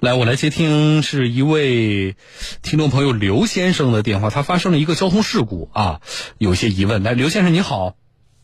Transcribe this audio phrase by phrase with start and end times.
[0.00, 2.16] 来，我来接听是一位
[2.62, 6.00] 听众朋友刘先生的电话，他发生了一个交通事故啊，
[6.38, 7.02] 有些疑问。
[7.02, 7.96] 来，刘先生你好，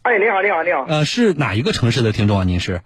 [0.03, 2.45] 哎，你好，你好，你好，呃，是哪一个城市的听众啊？
[2.45, 2.82] 您是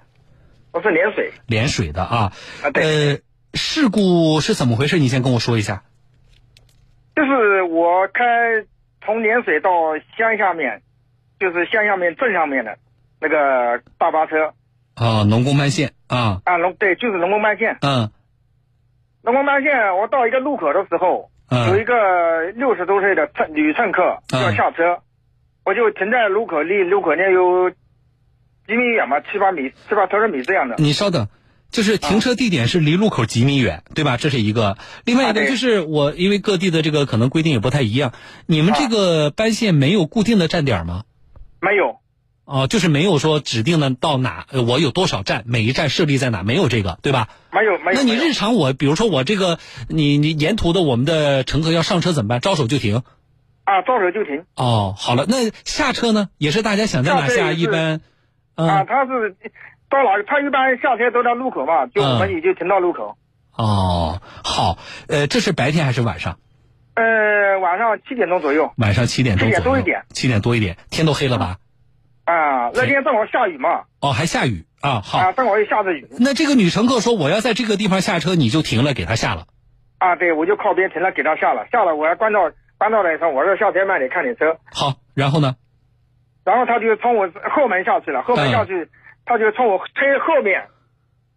[0.71, 2.33] 我是涟水，涟水的啊。
[2.63, 3.19] 啊对呃，
[3.55, 5.01] 事故是怎么回事？
[5.01, 5.83] 你先跟我说一下。
[7.17, 8.23] 就是我开
[9.05, 9.71] 从涟水到
[10.17, 10.83] 乡下面，
[11.41, 12.79] 就是乡下面镇上面的
[13.21, 14.55] 那个大巴车
[14.95, 17.77] 啊，农工班线啊，啊，龙对，就是农工班线。
[17.81, 18.13] 嗯
[19.23, 25.03] 龙宫班线，我到一个路口的时候，嗯有一个六十多岁的乘女乘客嗯要下车，
[25.65, 30.77] 我就停在路口离路口那有几米远吧，七八米、七八十米这样的。
[30.79, 31.29] 你稍等，
[31.71, 34.17] 就是停车地点是离路口几米远，对吧？
[34.17, 34.79] 这是一个。
[35.05, 38.13] 另外一个就是我，因为各地的这个可能规定也不太一样，
[38.47, 41.03] 你们这个班线没有固定的站点吗？
[41.61, 42.00] 没有，
[42.53, 47.29] 哦，就是没有说指定的到哪，呃我有多少站，每一站设立在哪，没有这个，对吧？
[47.53, 47.97] 没有，没有。
[47.97, 52.41] 那你日常我，比如说我这个，你你沿途的我们的乘客要上车怎么办？
[52.41, 53.05] 招手就停。
[53.63, 54.43] 啊，招手就停。
[54.57, 56.29] 哦，好了，那下车呢？
[56.39, 58.01] 也是大家想在哪下，一般，
[58.57, 59.37] 啊，嗯，他是
[59.89, 60.21] 到哪？
[60.27, 63.17] 他一般下车都在路口嘛，就嗯我们也就停到路口。
[63.57, 64.77] 哦，好，
[65.07, 66.41] 呃，这是白天还是晚上？
[66.95, 71.59] 呃，晚上七点钟左右晚上七点钟7点多一点七点多一点，天都黑了吧？
[72.31, 75.19] 啊，那天正好下雨嘛，哦，还下雨啊，好。
[75.19, 79.47] 啊，正好又下着雨那这个女乘客说我要在这个地方下车，你就停了，给她下了。
[79.99, 85.57] 啊，对，我就靠边停了，给她下了，下了，我要关照关照了一声，我说下车慢点，看点车，好，然后呢？
[86.45, 88.89] 然后他就从我后门下去了，后门嗯下去，
[89.25, 90.69] 他就从我车后面，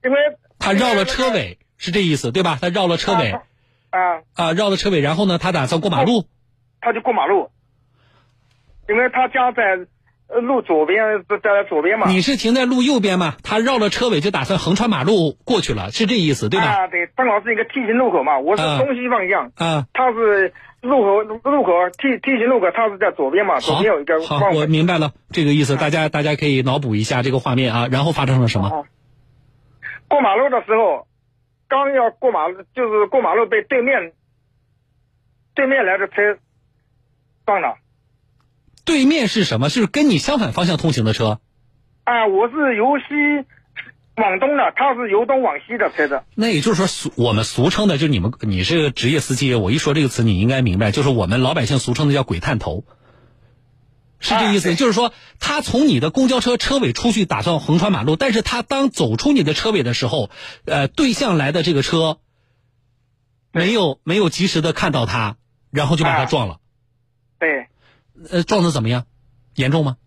[0.04, 0.18] 因为
[0.60, 2.58] 他绕了车尾，是这意思对吧？
[2.62, 3.42] 他绕了车尾啊
[3.90, 4.00] 啊，
[4.36, 6.26] 啊，绕了车尾，然后呢，他打算过马路。
[6.82, 7.50] 他就过马路，
[8.90, 9.88] 因为他家在呃
[10.42, 13.36] 路左边，在左边嘛，你是停在路右边吗？
[13.44, 16.66] 他绕了车尾就打算横穿马路过去了，是这意思对吧？
[16.66, 24.66] 啊，对，正好是一个 T 型路口嘛，我是啊东西方向，啊，他是路口路口 T T 型路口，他是在左边嘛，左边有一个，好，我。
[24.66, 27.88] 明白了这个意思，大家大家可以脑补一下这个画面啊。
[27.92, 28.70] 然后发生了什么？
[28.70, 28.86] 哦
[30.10, 31.08] 过马路的时候，
[31.68, 34.12] 刚要过马路，就是过马路被对面
[35.56, 36.38] 对面来的车
[37.48, 37.78] 撞了。
[38.86, 39.70] 对面是什么？
[39.70, 41.40] 是跟你相反方向通行的车？
[42.04, 43.48] 啊，我是由西
[44.16, 46.22] 往东的，他是由东往西的车子。
[46.36, 52.84] 那也就是说俗我们俗称的，就是你们你是个职业司机，我一说这个词你应该明白，就是我们老百姓俗称的叫鬼探头。
[54.20, 60.30] 是这意思，啊就是说，他从你的公交车车尾出去，打算横穿马路，但是他当走出你的车尾的时候，
[60.64, 62.20] 呃，对向来的这个车
[63.52, 65.36] 没有没有及时的看到他，
[65.72, 66.60] 然后就把他啊撞了。
[67.38, 67.68] 对，
[68.32, 69.06] 呃，撞的怎么样？
[69.56, 69.98] 严重吗？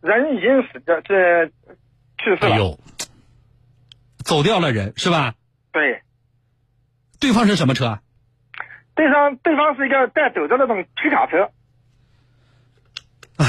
[0.00, 1.46] 人已经死掉这
[2.18, 2.54] 去世了。
[2.54, 2.78] 哎呦，
[4.18, 5.34] 走掉了人是吧？
[5.72, 6.02] 对，
[7.18, 8.02] 对方是什么车啊？
[8.94, 11.50] 对方对方是一个带斗的那种皮卡车。
[13.36, 13.46] 唉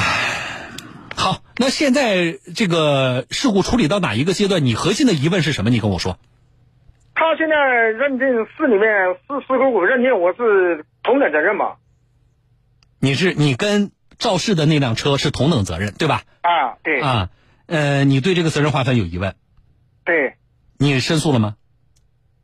[1.16, 4.66] 好，那现在这个事故处理到哪一个阶段？
[4.66, 5.70] 你核心的疑问是什么？
[5.70, 6.18] 你跟我说。
[7.14, 8.90] 他现在认定市里面
[9.28, 11.76] 市市公股认定我是同等责任嘛？
[13.00, 16.24] 你是你跟肇事的那辆车是同等责任，对吧？
[16.42, 17.30] 啊，对，啊，
[17.68, 19.36] 呃，你对这个责任划分有疑问，
[20.04, 20.36] 对，
[20.78, 21.56] 你申诉了吗？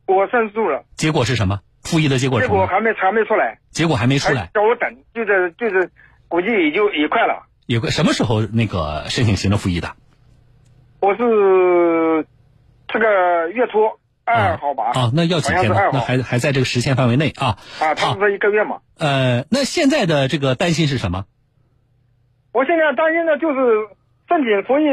[0.06, 1.60] 我申诉了，结果是什么？
[1.82, 2.54] 复议的结果是什么？
[2.54, 5.90] 结果还没还没出来，结果还没出来，叫我等，就是就是，
[6.28, 7.46] 估计也就也快了。
[7.66, 9.96] 也快什么时候那个申请行政复议的？
[11.00, 12.26] 我是
[12.88, 14.90] 这个月初二号吧？
[14.94, 17.58] 啊，那要几天呢那还还在这个时限范围内啊。
[17.80, 18.80] 啊，他不是说一个月嘛。
[18.98, 21.26] 呃，那现在的这个担心是什么？
[22.52, 23.88] 我现在担心的就是
[24.28, 24.84] 正经，所以，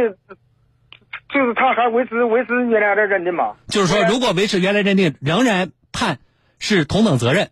[1.32, 3.56] 就是他还维持维持原来的认定嘛？
[3.68, 6.18] 就是说，如果维持原来认定，仍然判
[6.58, 7.52] 是同等责任，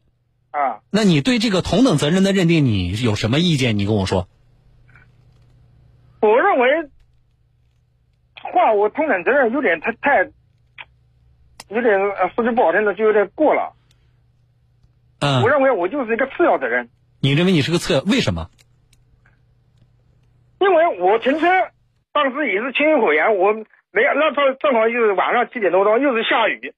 [0.50, 3.78] 啊，那你对这个同等责任的认定，你有什么意见？
[3.78, 4.28] 你跟我说。
[6.22, 6.90] 我认为
[8.42, 10.32] 划我同等责任有点太太，
[11.70, 13.74] 有点呃说句不好听的，就有点过了。
[15.22, 16.90] 嗯我，认为我就是一个次要的人，
[17.22, 18.02] 你认为你是个次要？
[18.02, 18.50] 为什么？
[20.60, 21.48] 因为我停车
[22.12, 26.74] 当时也是情有可原，我没那正正好就是晚上七点多钟，又是下雨，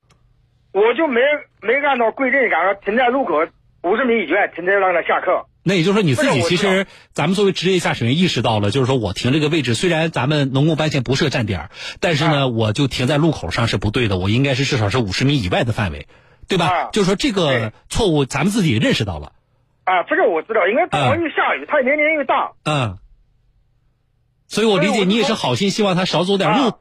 [0.73, 1.21] 我就没
[1.61, 3.45] 没按照规定，然后停在路口
[3.83, 5.45] 五十米以外停车让他下课。
[5.63, 16.07] 那也就是说，你自己其实，咱们作为职业驾驶员意识到了，就是说我停这个位置，虽然咱们农工班线不设站点儿，但是呢，啊我就停在路口上是不对的，我应该是至少是五十米以外的范围，
[16.47, 16.67] 对吧？
[16.67, 19.33] 啊就是说这个错误，咱们自己也认识到了，
[19.83, 22.53] 啊，这个我知道，因为正好又下雨，它年年又大。
[22.63, 22.97] 嗯。
[24.47, 26.77] 所以我理解你也是好心，希望他少走点路啊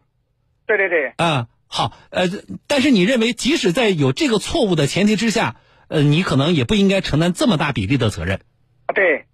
[0.67, 1.47] 对对对，啊。
[1.73, 2.25] 好，呃，
[2.67, 5.55] 但是你认为，即使在有这个错误的前提之下，
[5.87, 8.41] 呃，你可能也不应该承担这么大比例的责任。
[8.91, 9.25] 啊，对，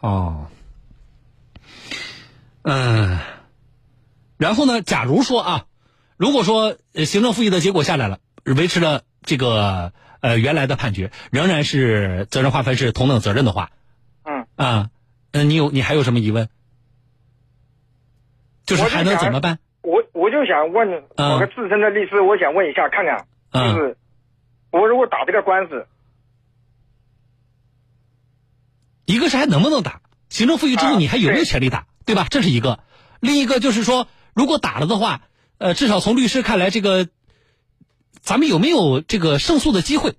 [0.00, 0.46] 哦，
[2.62, 3.18] 嗯，
[4.36, 4.82] 然后呢？
[4.82, 5.64] 假如说啊，
[6.18, 13.70] 如果说呃行政复议的结果下来了，维持了这个呃原来的判决，仍然是责任划分是同等责任的话，
[14.24, 14.90] 嗯，啊，
[15.32, 16.50] 嗯，你有你还有什么疑问？
[18.66, 19.58] 就是还能怎么办？
[19.80, 23.26] 我我就想问嗯我个资深的律师，我想问一下，看看，就
[23.60, 23.96] 嗯是
[24.70, 25.86] 我如果打这个官司，
[29.08, 32.26] 一个是还能不能打，行政复议之后啊你还有没有权利打，对吧？
[32.28, 32.80] 这是一个。
[33.20, 35.22] 另一个就是说，如果打了的话，
[35.56, 37.08] 呃，至少从律师看来，这个
[38.20, 40.16] 咱们有没有这个胜诉的机会？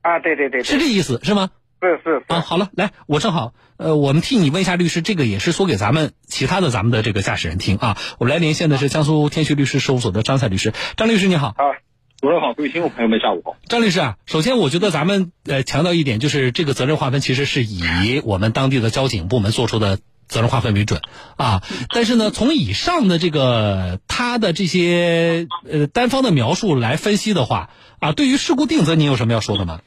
[0.00, 1.50] 啊，对对对对，是这意思是吗？
[1.82, 7.98] 是是啊，好了，来，我正好，呃，我们替你问一下律师，这个也是说给咱们其他的咱们的这个驾驶人听啊。
[8.18, 11.48] 我们来连线的是江苏天旭律师事务所的张赛律师，张律师你好。
[11.48, 11.76] 啊，
[12.20, 13.56] 主任好，各位听众朋友们，下午好。
[13.64, 21.00] 张律师啊，首先我觉得咱们呃强调一点，就是这个责任划分其实是以我们当地的交警部门做出的责任划分为准
[21.38, 21.62] 啊。
[21.88, 27.70] 但是呢，从以上的这个他的这些呃单方的描述来分析的话
[28.00, 29.80] 啊，对于事故定责，您有什么要说的吗？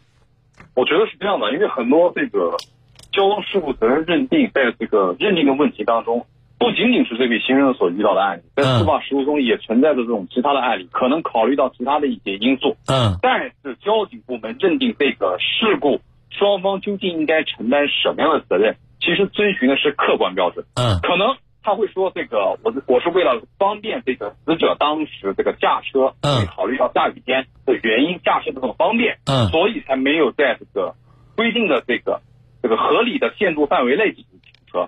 [0.73, 2.57] 我觉得是这样的，因为很多这个
[3.11, 6.25] 交通事故责任认定，在这个认定的问题当中，
[6.63, 12.77] 不仅仅是这位行人所遇到的案例，在嗯司法实务中也存在着这种其他的案例，可能考虑到其他的一些因素。
[12.87, 15.99] 嗯但是交警部门认定这个事故
[16.29, 20.65] 双方究竟应该承担什么样的责任，其实遵循的是客观标准。
[20.75, 30.95] 嗯可能他会说这个我我是为了方便这个死者当时这个驾车，嗯考虑到下雨天的原因，驾驶的这种方便，嗯所以才没有在这个
[31.35, 32.21] 规定的这个
[32.61, 34.32] 这个合理的限度范围内进行停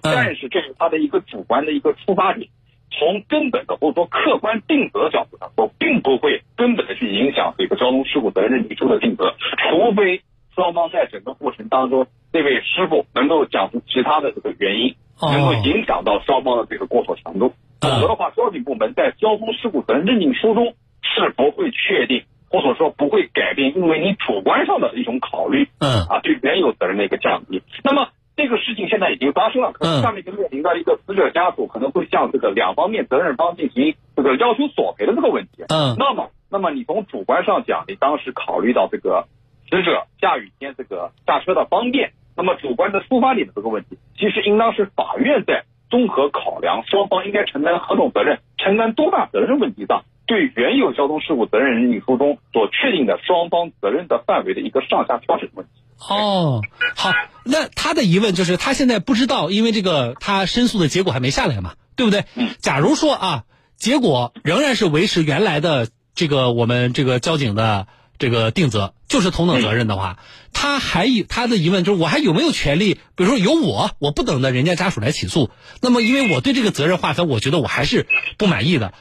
[0.01, 2.49] 但是这是他的一个主观的一个出发点，
[2.91, 10.21] 从根本的或者说客观定责角度上说，并不会根本的去影响这个交通事故责任认定书的定责，除非
[10.55, 14.95] 双方在整个过程当中，这位师傅能够讲出其他的这个原因。
[15.17, 17.53] 哦能够影响到双方的这个过错程度。
[17.79, 27.63] 否嗯则的话，交警部门在交通事故责任认定书中是不会确定，或者说不会改变，因为你主观上的一种考虑嗯啊，对原有责任的一个降低。
[27.81, 35.63] 那么这个事情现在已经发生了，可能下面就面临到一个死者家属可能会向这个两方面责任方进行这个要求索赔的这个问题。
[35.69, 39.27] 嗯那么，那么你从主观上讲，你当时考虑到这个
[39.69, 55.71] 死者下雨天这个下车的方便，那么主观的出发点的这个问题，其实应当是法院在综合考量双方应该承担何种责任、承担多大责任问题上，对原有交通事故责任认定书中所确定的双方责任的范围的一个上下调整问题。
[55.97, 56.62] 哦，
[56.95, 57.13] 好，
[57.44, 62.25] 那他的疑问就是他现在不知道，因为这个他申诉的结果还没下来嘛，对不对？
[62.36, 63.44] 嗯假如说啊，
[63.77, 67.88] 结果仍然是维持原来的这个我们这个交警的
[68.18, 70.19] 这个定责，就是同等责任的话，
[70.53, 73.00] 他还有他的疑问就是我还有没有权利？
[73.15, 75.50] 比如说由我，我不等着人家家属来起诉，
[75.81, 78.07] 那么因为我对这个责任划分，我觉得我还是
[78.38, 78.94] 不满意的，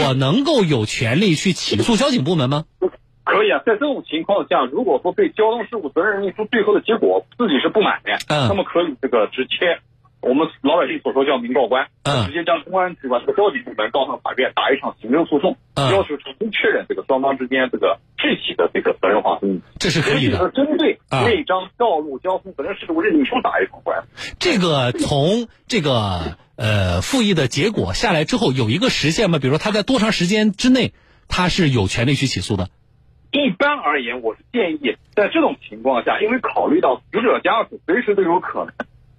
[0.00, 2.64] 我能够有权利去起诉交警部门吗？
[3.28, 9.80] 可以啊，在这种情况下，如果说对交通事故责任认定书最后的结果自己是不满的，嗯那么可以这个直接
[10.20, 19.60] 我们老百姓所说叫民告官，嗯直接将公安机关这个交警部门告上法院，打一场行政诉讼，嗯要求重新确认这个双方之间这个具体的这个责任划分。
[19.78, 20.38] 这是可以的。
[20.38, 24.34] 是针对啊那张道路交通责任事故认定书打一场官司。
[24.40, 29.38] 这个从这个呃复议的结果下来之后，有一个时限吗？
[29.38, 30.92] 比如说他在多长时间之内，
[31.28, 32.70] 他是有权利去起诉的？
[33.38, 38.74] 一般而言，我是建议在这种情况下，因为考虑到死者家属随时都有可能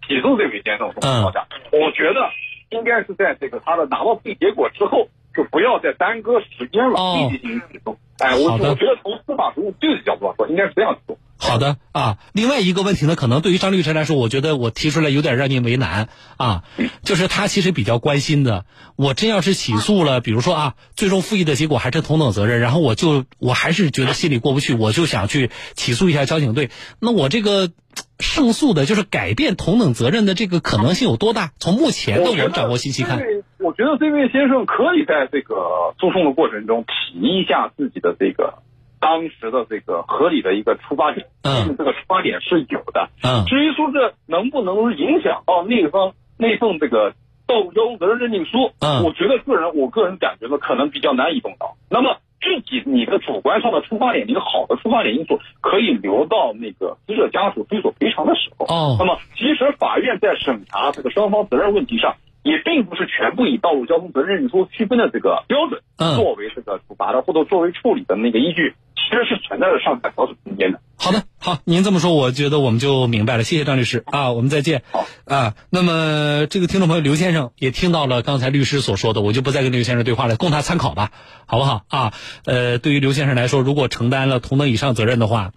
[0.05, 2.29] 起诉这位先生的情况下，我觉得
[2.69, 7.97] 应该是在这个他的拿到复议结果之后，就不要再耽搁时间了，哦立即进行起诉。
[8.19, 11.17] 哎，我我觉得从司法实务这个角度来说，应该是这样去做。
[11.41, 16.63] 好的啊，另外一个问题呢，可能对于张律师来说，我觉得我提出来有点让您为难啊，
[17.01, 18.65] 就是他其实比较关心的，
[18.98, 26.69] 我真要是起诉了，比如说啊，最终复议的结果还是同等责任，然后我就我还是觉得心里过不去，我就想去起诉一下交警队，
[27.00, 27.72] 那我这个
[28.19, 31.51] 胜诉的，就是改变同等责任的这个可能性有多大？
[31.58, 33.17] 从目前的我们掌握信息看，
[33.60, 35.55] 我觉得这位先生可以在这个
[36.00, 38.62] 诉讼的过程中提一下自己的这个
[38.99, 43.09] 当时的这个合理的一个出发点，嗯这个出发点是有的。
[43.23, 47.13] 嗯至于说这能不能影响到那方那份这个
[47.47, 51.75] 道路交通责任认定书，嗯我觉得个人我个人感觉呢，可能比较难以动摇。
[51.89, 58.65] 那么具体你的主观上的出发点，一个好的出发点因素，可以留到那个死者家属追索赔偿的时候。
[58.67, 65.81] 哦那么其实法院在审查这个双方责任问题上，也并不是全部以道路交通责任认定书区分的这个标准
[66.15, 68.73] 作为这个处罚的或者作为处理的那个依据，
[69.09, 70.79] 其实是存在着上下调整空间的。
[70.95, 73.43] 好的，好，您这么说，我觉得我们就明白了。
[73.43, 74.83] 谢谢张律师啊，我们再见。
[74.91, 81.11] 好啊，那么这个听众朋友刘先生也听到了刚才律师所说的，我就不再跟刘先生对话了，供他参考吧，
[81.47, 82.13] 好不好啊？
[82.45, 85.53] 呃，对于刘先生来说，如果承担了同等以上责任的话，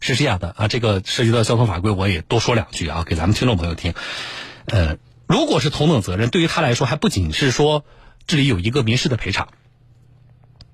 [0.00, 3.94] 是这样的啊，这个涉及到交通法规，我也多说两句啊，给咱们听众朋友听。
[4.66, 4.96] 呃，
[5.28, 7.84] 如果是同等责任，对于他来说，还不仅是说
[8.26, 9.48] 这里有一个民事的赔偿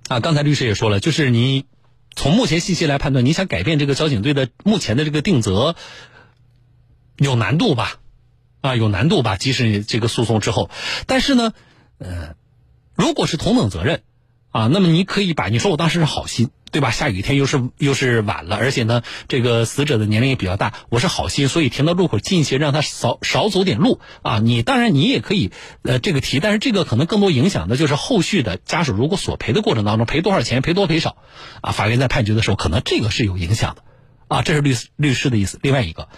[0.08, 1.66] 啊，刚才律师也说了，就是你。
[2.16, 5.76] 从目前信息来判断，你想改变这个交警队的目前的这个定责，
[7.16, 8.00] 有难度吧？
[8.61, 9.37] 啊，有难度吧？
[9.37, 10.71] 即使这个诉讼之后，
[11.06, 11.52] 但是呢，
[11.99, 12.35] 呃，
[12.94, 14.02] 如果是同等责任，
[14.54, 16.92] 啊，那么你可以把你说我当时是好心，对吧？
[16.92, 24.38] 下雨天又是又是晚了，而且呢，这个死者的年龄也比较大，我是好心，所以停到路口近一些，让他少少走点路啊。
[24.38, 25.50] 你当然你也可以
[25.82, 31.16] 呃这个提，但是这个可能更多影响的就是后续的家属如果索赔的过程当中赔多少钱，赔多赔少，
[31.61, 33.82] 啊，法院在判决的时候可能这个是有影响的。
[34.28, 35.58] 啊，这是律律师的意思。
[35.62, 36.08] 另外一个，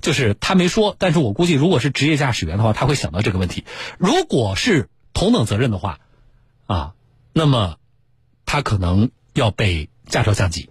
[0.00, 3.64] 就是他没说，但是我估计，如果是职业驾驶员的话，他会想到这个问题。
[3.98, 6.00] 如果是同等责任的话，
[6.66, 6.94] 啊，
[7.32, 7.76] 那么
[8.52, 10.68] 他可能要被驾照降级。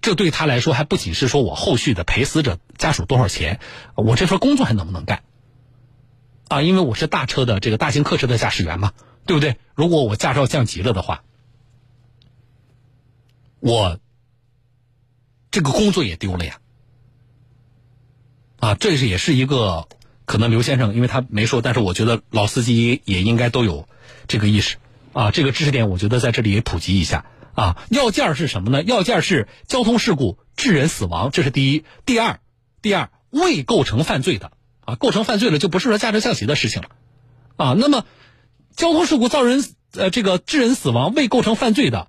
[0.00, 3.58] 这对他来说，还不仅是说我后续的赔死者家属多少钱，
[3.96, 5.24] 我这份工作还能不能干？
[6.46, 8.92] 啊，因为我是大车的这个大型客车的驾驶员嘛，
[9.26, 9.56] 对不对？
[9.74, 11.24] 如果我驾照降级了的话，
[13.58, 13.98] 我。
[15.50, 16.60] 这个工作也丢了呀，
[18.60, 19.88] 啊，这是也是一个
[20.24, 23.88] 可能刘先生，因为他没说，但是我觉得老司机也应该都有
[24.28, 24.76] 这个意识
[25.12, 27.76] 啊，这个知识点我觉得在这里也普及一下啊。
[27.90, 28.82] 要件是什么呢？
[28.82, 32.40] 要件是交通事故致人死亡，这是第一；第二，
[32.82, 36.90] 第二未构成犯罪的啊，构成犯罪了就不是说驾照降级的事情了
[37.56, 37.74] 啊。
[37.78, 38.04] 那么
[38.74, 39.64] 交通事故造人
[39.94, 42.08] 呃这个致人死亡未构成犯罪的，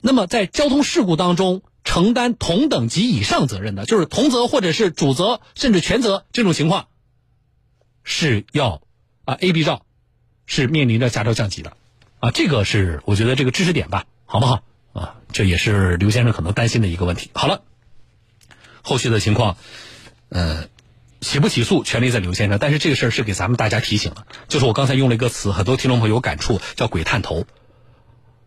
[0.00, 1.62] 那么在交通事故当中。
[1.84, 6.86] 承担同等级以上责任的，就是同责或者是主责甚至全责这种情况，
[8.04, 8.82] 是要
[9.24, 9.84] 啊 A、B 照
[10.46, 11.76] 是面临着驾照降级的
[12.22, 14.62] 啊，这个是我觉得这个知识点吧，好不好
[14.92, 15.16] 啊？
[15.32, 17.32] 这也是刘先生可能担心的一个问题。
[17.34, 17.62] 好了，
[18.80, 19.56] 后续的情况，
[20.28, 20.68] 呃，
[21.20, 27.44] 起不起诉权利在刘先生，但是这个事儿是给咱们大家提醒了，就是我刚才用了一个词，很多听众朋友有感触，叫“鬼探头”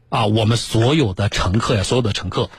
[0.08, 2.50] 啊，我们所有的乘客呀，所有的乘客。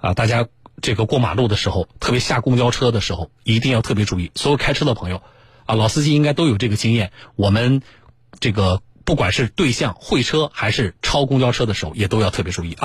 [0.00, 0.48] 啊，大家
[0.82, 4.32] 这个过马路的时候，特别下公交车的时候，一定要特别注意。
[4.34, 5.22] 所有开车的朋友，
[5.66, 7.12] 啊，老司机应该都有这个经验。
[7.36, 7.80] 我们
[8.40, 12.82] 这个不管是对向会车还是超公交车的时候，也都要特别注意啊。